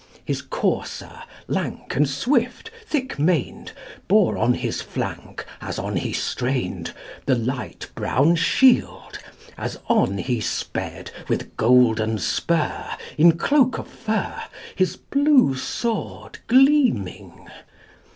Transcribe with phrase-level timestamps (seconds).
[0.25, 3.71] His courser, lank and swift, thick maned,
[4.07, 6.91] Bore on his flank, as on he strained,
[7.27, 9.19] The light brown shield,
[9.59, 12.83] as on he sped, With golden spur,
[13.15, 14.41] in cloak of fur,
[14.75, 17.47] His blue sword gleaming.